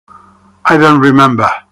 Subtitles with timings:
[0.65, 1.47] I don't remember.